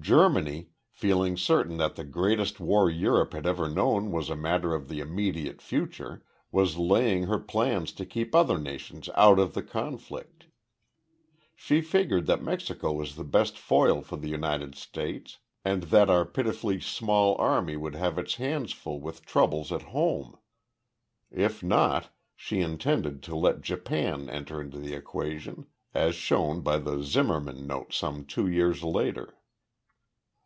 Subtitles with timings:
[0.00, 4.88] Germany, feeling certain that the greatest war Europe had ever known was a matter of
[4.88, 10.46] the immediate future, was laying her plans to keep other nations out of the conflict.
[11.56, 16.24] She figured that Mexico was the best foil for the United States and that our
[16.24, 20.38] pitifully small army would have its hands full with troubles at home.
[21.32, 27.02] If not, she intended to let Japan enter into the equation as shown by the
[27.02, 29.34] Zimmerman note some two years later.